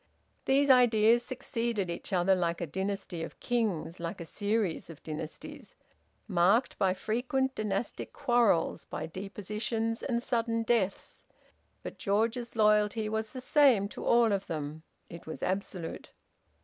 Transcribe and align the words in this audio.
These 0.45 0.71
ideas 0.71 1.21
succeeded 1.23 1.91
each 1.91 2.11
other 2.11 2.33
like 2.33 2.59
a 2.59 2.65
dynasty 2.65 3.21
of 3.21 3.39
kings, 3.39 3.99
like 3.99 4.19
a 4.19 4.25
series 4.25 4.89
of 4.89 5.03
dynasties, 5.03 5.75
marked 6.27 6.75
by 6.79 6.95
frequent 6.95 7.53
dynastic 7.53 8.11
quarrels, 8.11 8.83
by 8.85 9.05
depositions 9.05 10.01
and 10.01 10.23
sudden 10.23 10.63
deaths; 10.63 11.23
but 11.83 11.99
George's 11.99 12.55
loyalty 12.55 13.09
was 13.09 13.29
the 13.29 13.41
same 13.41 13.87
to 13.89 14.03
all 14.03 14.31
of 14.33 14.47
them; 14.47 14.81
it 15.07 15.27
was 15.27 15.43
absolute. 15.43 16.09